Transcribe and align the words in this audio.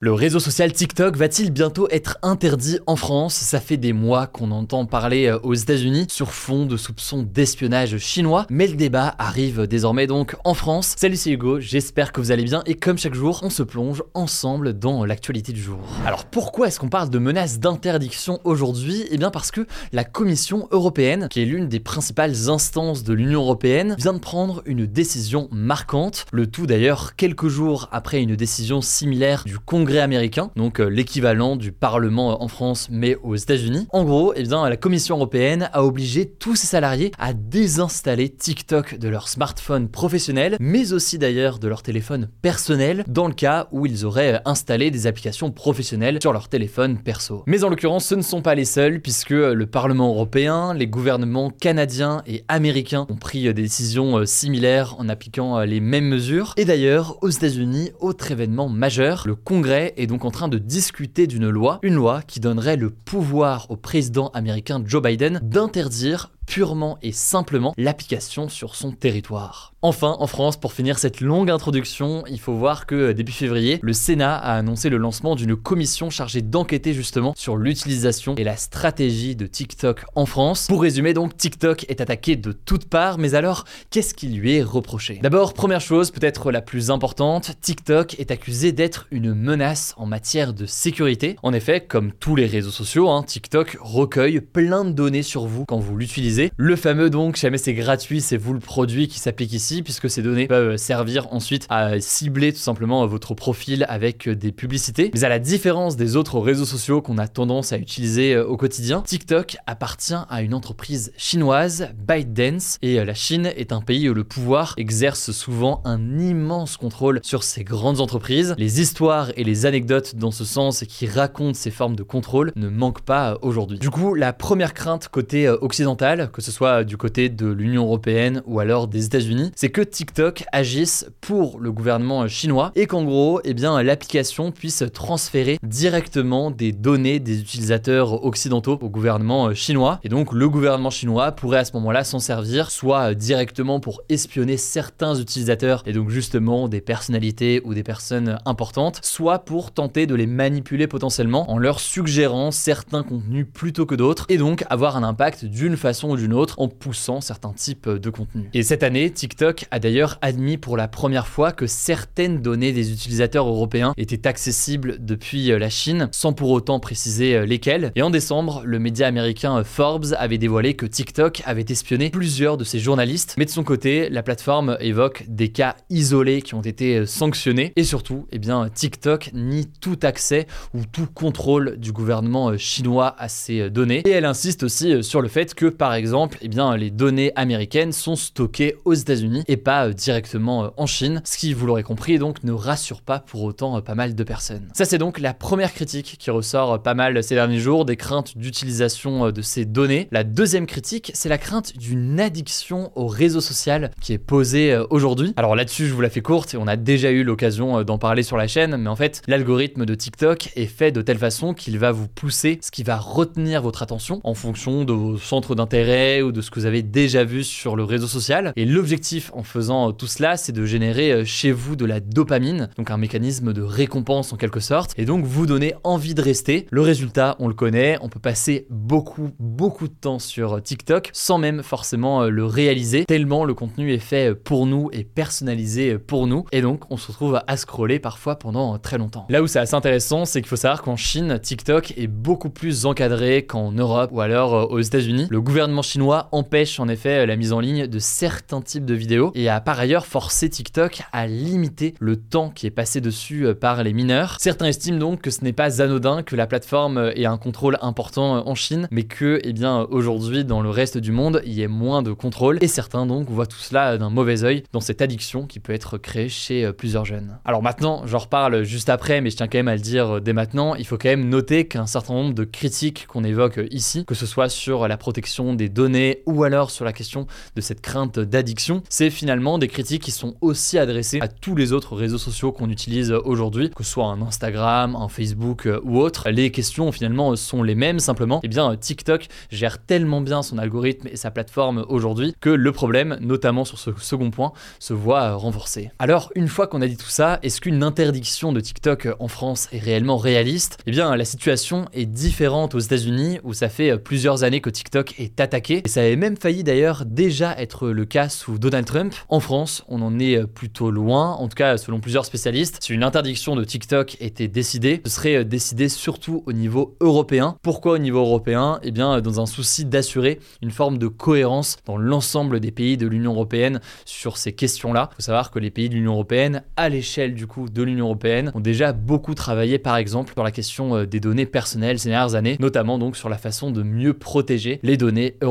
Le 0.00 0.12
réseau 0.12 0.38
social 0.38 0.72
TikTok 0.72 1.16
va-t-il 1.16 1.50
bientôt 1.50 1.88
être 1.90 2.18
interdit 2.22 2.78
en 2.86 2.94
France? 2.94 3.34
Ça 3.34 3.58
fait 3.58 3.76
des 3.76 3.92
mois 3.92 4.28
qu'on 4.28 4.52
entend 4.52 4.86
parler 4.86 5.26
euh, 5.26 5.40
aux 5.40 5.54
États-Unis 5.54 6.06
sur 6.08 6.30
fond 6.30 6.66
de 6.66 6.76
soupçons 6.76 7.24
d'espionnage 7.24 7.98
chinois, 7.98 8.46
mais 8.48 8.68
le 8.68 8.76
débat 8.76 9.16
arrive 9.18 9.66
désormais 9.66 10.06
donc 10.06 10.36
en 10.44 10.54
France. 10.54 10.94
Salut 10.96 11.16
c'est 11.16 11.32
Hugo, 11.32 11.58
j'espère 11.58 12.12
que 12.12 12.20
vous 12.20 12.30
allez 12.30 12.44
bien. 12.44 12.62
Et 12.66 12.76
comme 12.76 12.96
chaque 12.96 13.14
jour, 13.14 13.40
on 13.42 13.50
se 13.50 13.64
plonge 13.64 14.04
ensemble 14.14 14.78
dans 14.78 15.04
l'actualité 15.04 15.52
du 15.52 15.60
jour. 15.60 15.80
Alors 16.06 16.26
pourquoi 16.26 16.68
est-ce 16.68 16.78
qu'on 16.78 16.88
parle 16.88 17.10
de 17.10 17.18
menaces 17.18 17.58
d'interdiction 17.58 18.38
aujourd'hui? 18.44 19.04
Eh 19.10 19.18
bien 19.18 19.32
parce 19.32 19.50
que 19.50 19.66
la 19.90 20.04
Commission 20.04 20.68
européenne, 20.70 21.26
qui 21.28 21.42
est 21.42 21.44
l'une 21.44 21.66
des 21.66 21.80
principales 21.80 22.48
instances 22.48 23.02
de 23.02 23.14
l'Union 23.14 23.40
européenne, 23.40 23.96
vient 23.98 24.12
de 24.12 24.20
prendre 24.20 24.62
une 24.64 24.86
décision 24.86 25.48
marquante, 25.50 26.24
le 26.30 26.46
tout 26.46 26.68
d'ailleurs 26.68 27.16
quelques 27.16 27.48
jours 27.48 27.88
après 27.90 28.22
une 28.22 28.36
décision 28.36 28.80
similaire 28.80 29.42
du 29.44 29.58
Congrès 29.58 29.87
américain, 29.96 30.50
donc 30.56 30.80
euh, 30.80 30.88
l'équivalent 30.88 31.56
du 31.56 31.72
Parlement 31.72 32.42
en 32.42 32.48
France 32.48 32.88
mais 32.90 33.16
aux 33.22 33.36
États-Unis. 33.36 33.86
En 33.90 34.04
gros, 34.04 34.34
eh 34.36 34.42
la 34.42 34.76
Commission 34.76 35.16
européenne 35.16 35.70
a 35.72 35.84
obligé 35.84 36.26
tous 36.26 36.56
ses 36.56 36.66
salariés 36.66 37.12
à 37.18 37.32
désinstaller 37.32 38.28
TikTok 38.28 38.98
de 38.98 39.08
leur 39.08 39.28
smartphone 39.28 39.88
professionnel, 39.88 40.56
mais 40.60 40.92
aussi 40.92 41.18
d'ailleurs 41.18 41.58
de 41.58 41.68
leur 41.68 41.82
téléphone 41.82 42.28
personnel, 42.42 43.04
dans 43.08 43.28
le 43.28 43.34
cas 43.34 43.68
où 43.72 43.86
ils 43.86 44.04
auraient 44.04 44.40
installé 44.44 44.90
des 44.90 45.06
applications 45.06 45.50
professionnelles 45.50 46.18
sur 46.20 46.32
leur 46.32 46.48
téléphone 46.48 46.98
perso. 46.98 47.44
Mais 47.46 47.64
en 47.64 47.68
l'occurrence, 47.68 48.06
ce 48.06 48.14
ne 48.14 48.22
sont 48.22 48.42
pas 48.42 48.54
les 48.54 48.64
seuls, 48.64 49.00
puisque 49.00 49.30
le 49.30 49.66
Parlement 49.66 50.08
européen, 50.08 50.74
les 50.74 50.86
gouvernements 50.86 51.50
canadiens 51.50 52.22
et 52.26 52.44
américains 52.48 53.06
ont 53.08 53.16
pris 53.16 53.44
des 53.44 53.54
décisions 53.54 54.18
euh, 54.18 54.26
similaires 54.26 54.96
en 54.98 55.08
appliquant 55.08 55.58
euh, 55.58 55.64
les 55.64 55.80
mêmes 55.80 56.08
mesures. 56.08 56.54
Et 56.56 56.64
d'ailleurs, 56.64 57.16
aux 57.22 57.30
États-Unis, 57.30 57.92
autre 58.00 58.32
événement 58.32 58.68
majeur, 58.68 59.22
le 59.26 59.34
Congrès 59.34 59.77
est 59.78 60.06
donc 60.06 60.24
en 60.24 60.30
train 60.30 60.48
de 60.48 60.58
discuter 60.58 61.26
d'une 61.26 61.48
loi, 61.48 61.78
une 61.82 61.94
loi 61.94 62.22
qui 62.22 62.40
donnerait 62.40 62.76
le 62.76 62.90
pouvoir 62.90 63.70
au 63.70 63.76
président 63.76 64.28
américain 64.28 64.82
Joe 64.84 65.02
Biden 65.02 65.40
d'interdire 65.42 66.30
purement 66.48 66.96
et 67.02 67.12
simplement 67.12 67.74
l'application 67.76 68.48
sur 68.48 68.74
son 68.74 68.90
territoire. 68.92 69.74
Enfin, 69.82 70.16
en 70.18 70.26
France, 70.26 70.56
pour 70.56 70.72
finir 70.72 70.98
cette 70.98 71.20
longue 71.20 71.50
introduction, 71.50 72.24
il 72.26 72.40
faut 72.40 72.54
voir 72.54 72.86
que 72.86 73.12
début 73.12 73.30
février, 73.32 73.78
le 73.82 73.92
Sénat 73.92 74.36
a 74.36 74.54
annoncé 74.54 74.88
le 74.88 74.96
lancement 74.96 75.36
d'une 75.36 75.54
commission 75.54 76.10
chargée 76.10 76.42
d'enquêter 76.42 76.94
justement 76.94 77.32
sur 77.36 77.56
l'utilisation 77.56 78.34
et 78.36 78.44
la 78.44 78.56
stratégie 78.56 79.36
de 79.36 79.46
TikTok 79.46 80.04
en 80.16 80.26
France. 80.26 80.66
Pour 80.68 80.82
résumer 80.82 81.12
donc, 81.12 81.36
TikTok 81.36 81.84
est 81.88 82.00
attaqué 82.00 82.34
de 82.34 82.50
toutes 82.50 82.86
parts, 82.86 83.18
mais 83.18 83.34
alors, 83.34 83.64
qu'est-ce 83.90 84.14
qui 84.14 84.26
lui 84.28 84.56
est 84.56 84.62
reproché? 84.62 85.20
D'abord, 85.22 85.52
première 85.52 85.82
chose, 85.82 86.10
peut-être 86.10 86.50
la 86.50 86.62
plus 86.62 86.90
importante, 86.90 87.52
TikTok 87.60 88.18
est 88.18 88.32
accusé 88.32 88.72
d'être 88.72 89.06
une 89.10 89.34
menace 89.34 89.94
en 89.96 90.06
matière 90.06 90.54
de 90.54 90.66
sécurité. 90.66 91.36
En 91.42 91.52
effet, 91.52 91.82
comme 91.82 92.10
tous 92.10 92.34
les 92.34 92.46
réseaux 92.46 92.70
sociaux, 92.70 93.10
hein, 93.10 93.22
TikTok 93.22 93.76
recueille 93.80 94.40
plein 94.40 94.84
de 94.84 94.92
données 94.92 95.22
sur 95.22 95.46
vous 95.46 95.66
quand 95.66 95.78
vous 95.78 95.96
l'utilisez 95.96 96.37
le 96.56 96.76
fameux 96.76 97.10
donc, 97.10 97.36
jamais 97.36 97.58
c'est 97.58 97.74
gratuit, 97.74 98.20
c'est 98.20 98.36
vous 98.36 98.52
le 98.52 98.60
produit 98.60 99.08
qui 99.08 99.18
s'applique 99.18 99.52
ici, 99.52 99.82
puisque 99.82 100.08
ces 100.08 100.22
données 100.22 100.46
peuvent 100.46 100.76
servir 100.76 101.32
ensuite 101.32 101.66
à 101.68 102.00
cibler 102.00 102.52
tout 102.52 102.58
simplement 102.58 103.06
votre 103.06 103.34
profil 103.34 103.84
avec 103.88 104.28
des 104.28 104.52
publicités. 104.52 105.10
Mais 105.14 105.24
à 105.24 105.28
la 105.28 105.38
différence 105.38 105.96
des 105.96 106.16
autres 106.16 106.38
réseaux 106.38 106.64
sociaux 106.64 107.02
qu'on 107.02 107.18
a 107.18 107.28
tendance 107.28 107.72
à 107.72 107.78
utiliser 107.78 108.34
euh, 108.34 108.46
au 108.46 108.56
quotidien, 108.56 109.02
TikTok 109.02 109.56
appartient 109.66 110.14
à 110.28 110.42
une 110.42 110.54
entreprise 110.54 111.12
chinoise, 111.16 111.88
ByteDance, 112.06 112.78
et 112.82 113.00
euh, 113.00 113.04
la 113.04 113.14
Chine 113.14 113.50
est 113.56 113.72
un 113.72 113.80
pays 113.80 114.08
où 114.08 114.14
le 114.14 114.24
pouvoir 114.24 114.74
exerce 114.76 115.32
souvent 115.32 115.82
un 115.84 116.18
immense 116.18 116.76
contrôle 116.76 117.20
sur 117.22 117.42
ces 117.42 117.64
grandes 117.64 118.00
entreprises. 118.00 118.54
Les 118.58 118.80
histoires 118.80 119.30
et 119.36 119.44
les 119.44 119.66
anecdotes 119.66 120.16
dans 120.16 120.30
ce 120.30 120.44
sens 120.44 120.84
qui 120.88 121.06
racontent 121.06 121.54
ces 121.54 121.70
formes 121.70 121.96
de 121.96 122.02
contrôle 122.02 122.52
ne 122.56 122.68
manquent 122.68 123.02
pas 123.02 123.32
euh, 123.32 123.38
aujourd'hui. 123.42 123.78
Du 123.78 123.90
coup, 123.90 124.14
la 124.14 124.32
première 124.32 124.74
crainte 124.74 125.08
côté 125.08 125.48
occidental, 125.48 126.27
que 126.32 126.42
ce 126.42 126.50
soit 126.50 126.84
du 126.84 126.96
côté 126.96 127.28
de 127.28 127.46
l'Union 127.46 127.84
européenne 127.84 128.42
ou 128.46 128.60
alors 128.60 128.88
des 128.88 129.06
États-Unis, 129.06 129.52
c'est 129.56 129.70
que 129.70 129.80
TikTok 129.80 130.44
agisse 130.52 131.08
pour 131.20 131.58
le 131.60 131.72
gouvernement 131.72 132.26
chinois 132.28 132.72
et 132.74 132.86
qu'en 132.86 133.04
gros, 133.04 133.40
eh 133.44 133.54
bien, 133.54 133.82
l'application 133.82 134.52
puisse 134.52 134.84
transférer 134.92 135.58
directement 135.62 136.50
des 136.50 136.72
données 136.72 137.18
des 137.20 137.40
utilisateurs 137.40 138.24
occidentaux 138.24 138.78
au 138.80 138.88
gouvernement 138.88 139.54
chinois. 139.54 140.00
Et 140.02 140.08
donc, 140.08 140.32
le 140.32 140.48
gouvernement 140.48 140.90
chinois 140.90 141.32
pourrait 141.32 141.58
à 141.58 141.64
ce 141.64 141.72
moment-là 141.74 142.04
s'en 142.04 142.18
servir 142.18 142.70
soit 142.70 143.14
directement 143.14 143.80
pour 143.80 144.02
espionner 144.08 144.56
certains 144.56 145.14
utilisateurs 145.14 145.82
et 145.86 145.92
donc 145.92 146.10
justement 146.10 146.68
des 146.68 146.80
personnalités 146.80 147.60
ou 147.64 147.74
des 147.74 147.82
personnes 147.82 148.38
importantes, 148.44 149.00
soit 149.02 149.40
pour 149.40 149.70
tenter 149.70 150.06
de 150.06 150.14
les 150.14 150.26
manipuler 150.26 150.86
potentiellement 150.86 151.50
en 151.50 151.58
leur 151.58 151.80
suggérant 151.80 152.50
certains 152.50 153.02
contenus 153.02 153.46
plutôt 153.52 153.86
que 153.86 153.94
d'autres 153.94 154.26
et 154.28 154.38
donc 154.38 154.64
avoir 154.70 154.96
un 154.96 155.02
impact 155.02 155.44
d'une 155.44 155.76
façon 155.76 156.10
ou 156.10 156.16
d'une 156.18 156.34
autre 156.34 156.54
en 156.58 156.68
poussant 156.68 157.20
certains 157.20 157.52
types 157.52 157.88
de 157.88 158.10
contenus. 158.10 158.46
Et 158.52 158.62
cette 158.62 158.82
année, 158.82 159.10
TikTok 159.10 159.66
a 159.70 159.78
d'ailleurs 159.78 160.18
admis 160.22 160.56
pour 160.56 160.76
la 160.76 160.88
première 160.88 161.26
fois 161.26 161.52
que 161.52 161.66
certaines 161.66 162.40
données 162.42 162.72
des 162.72 162.92
utilisateurs 162.92 163.48
européens 163.48 163.94
étaient 163.96 164.26
accessibles 164.26 164.96
depuis 165.00 165.52
euh, 165.52 165.58
la 165.58 165.70
Chine, 165.70 166.08
sans 166.12 166.32
pour 166.32 166.50
autant 166.50 166.80
préciser 166.80 167.34
euh, 167.34 167.46
lesquelles. 167.46 167.92
Et 167.94 168.02
en 168.02 168.10
décembre, 168.10 168.62
le 168.64 168.78
média 168.78 169.06
américain 169.06 169.58
euh, 169.58 169.64
Forbes 169.64 170.14
avait 170.18 170.38
dévoilé 170.38 170.74
que 170.74 170.86
TikTok 170.86 171.42
avait 171.44 171.64
espionné 171.68 172.10
plusieurs 172.10 172.56
de 172.56 172.64
ses 172.64 172.78
journalistes, 172.78 173.34
mais 173.38 173.44
de 173.44 173.50
son 173.50 173.64
côté, 173.64 174.08
la 174.08 174.22
plateforme 174.22 174.76
évoque 174.80 175.24
des 175.28 175.50
cas 175.50 175.76
isolés 175.90 176.42
qui 176.42 176.54
ont 176.54 176.62
été 176.62 177.06
sanctionnés, 177.06 177.72
et 177.76 177.84
surtout, 177.84 178.26
eh 178.32 178.38
bien, 178.38 178.68
TikTok 178.68 179.30
nie 179.34 179.66
tout 179.80 179.98
accès 180.02 180.46
ou 180.74 180.80
tout 180.90 181.06
contrôle 181.12 181.76
du 181.78 181.92
gouvernement 181.92 182.56
chinois 182.56 183.14
à 183.18 183.28
ces 183.28 183.70
données. 183.70 184.02
Et 184.06 184.10
elle 184.10 184.24
insiste 184.24 184.62
aussi 184.62 185.02
sur 185.02 185.20
le 185.20 185.28
fait 185.28 185.54
que, 185.54 185.66
par 185.66 185.94
exemple, 185.94 185.97
exemple, 185.98 186.38
eh 186.40 186.48
bien, 186.48 186.76
les 186.76 186.90
données 186.90 187.32
américaines 187.36 187.92
sont 187.92 188.16
stockées 188.16 188.76
aux 188.86 188.94
États-Unis 188.94 189.44
et 189.48 189.58
pas 189.58 189.88
euh, 189.88 189.92
directement 189.92 190.64
euh, 190.64 190.68
en 190.76 190.86
Chine, 190.86 191.20
ce 191.24 191.36
qui, 191.36 191.52
vous 191.52 191.66
l'aurez 191.66 191.82
compris, 191.82 192.18
donc 192.18 192.42
ne 192.44 192.52
rassure 192.52 193.02
pas 193.02 193.18
pour 193.18 193.42
autant 193.42 193.76
euh, 193.76 193.80
pas 193.80 193.94
mal 193.94 194.14
de 194.14 194.24
personnes. 194.24 194.68
Ça, 194.72 194.86
c'est 194.86 194.96
donc 194.96 195.18
la 195.18 195.34
première 195.34 195.74
critique 195.74 196.16
qui 196.18 196.30
ressort 196.30 196.82
pas 196.82 196.94
mal 196.94 197.22
ces 197.22 197.34
derniers 197.34 197.58
jours, 197.58 197.84
des 197.84 197.96
craintes 197.96 198.38
d'utilisation 198.38 199.30
de 199.30 199.42
ces 199.42 199.64
données. 199.64 200.08
La 200.10 200.24
deuxième 200.24 200.66
critique, 200.66 201.10
c'est 201.14 201.28
la 201.28 201.38
crainte 201.38 201.76
d'une 201.76 202.20
addiction 202.20 202.92
au 202.94 203.06
réseau 203.06 203.40
social 203.40 203.90
qui 204.00 204.12
est 204.12 204.18
posée 204.18 204.78
aujourd'hui. 204.90 205.34
Alors 205.36 205.56
là-dessus, 205.56 205.86
je 205.86 205.92
vous 205.92 206.00
la 206.00 206.10
fais 206.10 206.22
courte 206.22 206.54
et 206.54 206.56
on 206.56 206.66
a 206.66 206.76
déjà 206.76 207.10
eu 207.10 207.24
l'occasion 207.24 207.82
d'en 207.82 207.98
parler 207.98 208.22
sur 208.22 208.36
la 208.36 208.46
chaîne, 208.46 208.76
mais 208.76 208.88
en 208.88 208.96
fait, 208.96 209.22
l'algorithme 209.26 209.84
de 209.84 209.94
TikTok 209.94 210.50
est 210.56 210.66
fait 210.66 210.92
de 210.92 211.02
telle 211.02 211.18
façon 211.18 211.54
qu'il 211.54 211.78
va 211.78 211.92
vous 211.92 212.08
pousser 212.08 212.58
ce 212.62 212.70
qui 212.70 212.84
va 212.84 212.96
retenir 212.96 213.62
votre 213.62 213.82
attention 213.82 214.20
en 214.24 214.34
fonction 214.34 214.84
de 214.84 214.92
vos 214.92 215.18
centres 215.18 215.54
d'intérêt 215.54 215.87
ou 215.88 216.32
de 216.32 216.42
ce 216.42 216.50
que 216.50 216.60
vous 216.60 216.66
avez 216.66 216.82
déjà 216.82 217.24
vu 217.24 217.42
sur 217.42 217.74
le 217.74 217.82
réseau 217.82 218.06
social. 218.06 218.52
Et 218.56 218.66
l'objectif 218.66 219.30
en 219.32 219.42
faisant 219.42 219.92
tout 219.92 220.06
cela, 220.06 220.36
c'est 220.36 220.52
de 220.52 220.66
générer 220.66 221.12
euh, 221.12 221.24
chez 221.24 221.50
vous 221.50 221.76
de 221.76 221.86
la 221.86 222.00
dopamine, 222.00 222.68
donc 222.76 222.90
un 222.90 222.98
mécanisme 222.98 223.54
de 223.54 223.62
récompense 223.62 224.32
en 224.34 224.36
quelque 224.36 224.60
sorte, 224.60 224.92
et 224.98 225.06
donc 225.06 225.24
vous 225.24 225.46
donner 225.46 225.74
envie 225.84 226.14
de 226.14 226.20
rester. 226.20 226.66
Le 226.70 226.82
résultat, 226.82 227.36
on 227.38 227.48
le 227.48 227.54
connaît, 227.54 227.96
on 228.02 228.10
peut 228.10 228.20
passer 228.20 228.66
beaucoup, 228.68 229.30
beaucoup 229.38 229.88
de 229.88 229.94
temps 229.94 230.18
sur 230.18 230.62
TikTok 230.62 231.08
sans 231.14 231.38
même 231.38 231.62
forcément 231.62 232.22
euh, 232.22 232.28
le 232.28 232.44
réaliser, 232.44 233.06
tellement 233.06 233.46
le 233.46 233.54
contenu 233.54 233.92
est 233.92 233.98
fait 233.98 234.34
pour 234.34 234.66
nous 234.66 234.90
et 234.92 235.04
personnalisé 235.04 235.96
pour 235.96 236.26
nous, 236.26 236.44
et 236.52 236.60
donc 236.60 236.82
on 236.90 236.98
se 236.98 237.08
retrouve 237.08 237.40
à 237.46 237.56
scroller 237.56 237.98
parfois 237.98 238.38
pendant 238.38 238.78
très 238.78 238.98
longtemps. 238.98 239.26
Là 239.30 239.42
où 239.42 239.46
c'est 239.46 239.58
assez 239.58 239.74
intéressant, 239.74 240.26
c'est 240.26 240.42
qu'il 240.42 240.48
faut 240.48 240.56
savoir 240.56 240.82
qu'en 240.82 240.96
Chine, 240.96 241.38
TikTok 241.42 241.94
est 241.96 242.08
beaucoup 242.08 242.50
plus 242.50 242.84
encadré 242.84 243.46
qu'en 243.46 243.72
Europe 243.72 244.10
ou 244.12 244.20
alors 244.20 244.54
euh, 244.54 244.64
aux 244.66 244.80
États-Unis. 244.80 245.28
Le 245.30 245.40
gouvernement 245.40 245.77
chinois 245.82 246.28
empêche 246.32 246.80
en 246.80 246.88
effet 246.88 247.26
la 247.26 247.36
mise 247.36 247.52
en 247.52 247.60
ligne 247.60 247.86
de 247.86 247.98
certains 247.98 248.60
types 248.60 248.84
de 248.84 248.94
vidéos 248.94 249.32
et 249.34 249.48
a 249.48 249.60
par 249.60 249.78
ailleurs 249.78 250.06
forcé 250.06 250.48
TikTok 250.48 251.02
à 251.12 251.26
limiter 251.26 251.94
le 252.00 252.16
temps 252.16 252.50
qui 252.50 252.66
est 252.66 252.70
passé 252.70 253.00
dessus 253.00 253.46
euh, 253.46 253.54
par 253.54 253.82
les 253.82 253.92
mineurs. 253.92 254.36
Certains 254.40 254.66
estiment 254.66 254.98
donc 254.98 255.20
que 255.20 255.30
ce 255.30 255.44
n'est 255.44 255.52
pas 255.52 255.82
anodin 255.82 256.22
que 256.22 256.36
la 256.36 256.46
plateforme 256.46 257.12
ait 257.14 257.26
un 257.26 257.38
contrôle 257.38 257.78
important 257.80 258.46
en 258.46 258.54
Chine, 258.54 258.88
mais 258.90 259.04
que, 259.04 259.40
eh 259.42 259.52
bien, 259.52 259.86
aujourd'hui, 259.90 260.44
dans 260.44 260.60
le 260.60 260.70
reste 260.70 260.98
du 260.98 261.12
monde, 261.12 261.42
il 261.44 261.52
y 261.52 261.62
ait 261.62 261.68
moins 261.68 262.02
de 262.02 262.12
contrôle. 262.12 262.58
Et 262.60 262.68
certains 262.68 263.06
donc 263.06 263.28
voient 263.30 263.46
tout 263.46 263.58
cela 263.58 263.98
d'un 263.98 264.10
mauvais 264.10 264.44
oeil 264.44 264.62
dans 264.72 264.80
cette 264.80 265.02
addiction 265.02 265.46
qui 265.46 265.60
peut 265.60 265.72
être 265.72 265.98
créée 265.98 266.28
chez 266.28 266.64
euh, 266.64 266.72
plusieurs 266.72 267.04
jeunes. 267.04 267.38
Alors 267.44 267.62
maintenant, 267.62 268.02
j'en 268.06 268.18
reparle 268.18 268.62
juste 268.62 268.88
après, 268.88 269.20
mais 269.20 269.30
je 269.30 269.36
tiens 269.36 269.48
quand 269.48 269.58
même 269.58 269.68
à 269.68 269.76
le 269.76 269.80
dire 269.80 270.16
euh, 270.16 270.20
dès 270.20 270.32
maintenant, 270.32 270.74
il 270.74 270.86
faut 270.86 270.98
quand 270.98 271.08
même 271.08 271.28
noter 271.28 271.66
qu'un 271.66 271.86
certain 271.86 272.14
nombre 272.14 272.34
de 272.34 272.44
critiques 272.44 273.06
qu'on 273.06 273.24
évoque 273.24 273.60
ici, 273.70 274.04
que 274.04 274.14
ce 274.14 274.26
soit 274.26 274.48
sur 274.48 274.88
la 274.88 274.96
protection 274.96 275.54
des 275.54 275.67
données 275.68 276.22
ou 276.26 276.44
alors 276.44 276.70
sur 276.70 276.84
la 276.84 276.92
question 276.92 277.26
de 277.56 277.60
cette 277.60 277.80
crainte 277.80 278.18
d'addiction, 278.18 278.82
c'est 278.88 279.10
finalement 279.10 279.58
des 279.58 279.68
critiques 279.68 280.02
qui 280.02 280.10
sont 280.10 280.34
aussi 280.40 280.78
adressées 280.78 281.20
à 281.20 281.28
tous 281.28 281.54
les 281.54 281.72
autres 281.72 281.94
réseaux 281.94 282.18
sociaux 282.18 282.52
qu'on 282.52 282.70
utilise 282.70 283.12
aujourd'hui, 283.12 283.70
que 283.70 283.84
ce 283.84 283.90
soit 283.90 284.06
un 284.06 284.22
Instagram, 284.22 284.96
un 284.96 285.08
Facebook 285.08 285.66
euh, 285.66 285.80
ou 285.84 285.98
autre. 285.98 286.30
Les 286.30 286.50
questions 286.50 286.90
finalement 286.92 287.34
sont 287.36 287.62
les 287.62 287.74
mêmes, 287.74 288.00
simplement, 288.00 288.40
eh 288.42 288.48
bien 288.48 288.76
TikTok 288.76 289.28
gère 289.50 289.78
tellement 289.78 290.20
bien 290.20 290.42
son 290.42 290.58
algorithme 290.58 291.08
et 291.08 291.16
sa 291.16 291.30
plateforme 291.30 291.84
aujourd'hui 291.88 292.34
que 292.40 292.50
le 292.50 292.72
problème, 292.72 293.18
notamment 293.20 293.64
sur 293.64 293.78
ce 293.78 293.90
second 294.00 294.30
point, 294.30 294.52
se 294.78 294.94
voit 294.94 295.34
renforcé. 295.34 295.90
Alors, 295.98 296.30
une 296.34 296.48
fois 296.48 296.66
qu'on 296.66 296.82
a 296.82 296.86
dit 296.86 296.96
tout 296.96 297.06
ça, 297.06 297.38
est-ce 297.42 297.60
qu'une 297.60 297.82
interdiction 297.82 298.52
de 298.52 298.60
TikTok 298.60 299.08
en 299.18 299.28
France 299.28 299.68
est 299.72 299.78
réellement 299.78 300.16
réaliste? 300.16 300.78
Eh 300.86 300.90
bien, 300.90 301.14
la 301.14 301.24
situation 301.24 301.86
est 301.92 302.06
différente 302.06 302.74
aux 302.74 302.78
États-Unis 302.78 303.38
où 303.44 303.52
ça 303.52 303.68
fait 303.68 303.98
plusieurs 303.98 304.44
années 304.44 304.60
que 304.60 304.70
TikTok 304.70 305.14
est 305.18 305.40
attaqué 305.40 305.57
et 305.70 305.82
ça 305.86 306.00
avait 306.00 306.16
même 306.16 306.36
failli 306.36 306.62
d'ailleurs 306.62 307.04
déjà 307.04 307.58
être 307.58 307.88
le 307.88 308.04
cas 308.04 308.28
sous 308.28 308.58
Donald 308.58 308.86
Trump. 308.86 309.14
En 309.28 309.40
France, 309.40 309.84
on 309.88 310.02
en 310.02 310.18
est 310.18 310.46
plutôt 310.46 310.90
loin, 310.90 311.32
en 311.32 311.48
tout 311.48 311.56
cas 311.56 311.76
selon 311.76 312.00
plusieurs 312.00 312.24
spécialistes. 312.24 312.78
Si 312.80 312.92
une 312.92 313.02
interdiction 313.02 313.56
de 313.56 313.64
TikTok 313.64 314.16
était 314.20 314.48
décidée, 314.48 315.00
ce 315.04 315.10
serait 315.10 315.44
décidé 315.44 315.88
surtout 315.88 316.44
au 316.46 316.52
niveau 316.52 316.96
européen. 317.00 317.56
Pourquoi 317.62 317.94
au 317.94 317.98
niveau 317.98 318.20
européen? 318.20 318.78
Eh 318.82 318.92
bien, 318.92 319.20
dans 319.20 319.40
un 319.40 319.46
souci 319.46 319.84
d'assurer 319.84 320.38
une 320.62 320.70
forme 320.70 320.98
de 320.98 321.08
cohérence 321.08 321.76
dans 321.86 321.96
l'ensemble 321.96 322.60
des 322.60 322.70
pays 322.70 322.96
de 322.96 323.06
l'Union 323.06 323.32
européenne 323.32 323.80
sur 324.04 324.36
ces 324.36 324.52
questions-là. 324.52 325.10
Il 325.12 325.16
faut 325.16 325.22
savoir 325.22 325.50
que 325.50 325.58
les 325.58 325.70
pays 325.70 325.88
de 325.88 325.94
l'Union 325.94 326.12
européenne, 326.12 326.62
à 326.76 326.88
l'échelle 326.88 327.34
du 327.34 327.46
coup 327.46 327.68
de 327.68 327.82
l'Union 327.82 328.06
européenne, 328.06 328.52
ont 328.54 328.60
déjà 328.60 328.92
beaucoup 328.92 329.34
travaillé 329.34 329.78
par 329.78 329.96
exemple 329.96 330.32
sur 330.32 330.42
la 330.42 330.52
question 330.52 330.96
euh, 330.96 331.06
des 331.06 331.20
données 331.20 331.46
personnelles 331.46 331.98
ces 331.98 332.10
dernières 332.10 332.34
années, 332.34 332.56
notamment 332.60 332.98
donc 332.98 333.16
sur 333.16 333.28
la 333.28 333.38
façon 333.38 333.70
de 333.70 333.82
mieux 333.82 334.14
protéger 334.14 334.80
les 334.82 334.96
données 334.96 335.34
européennes 335.40 335.47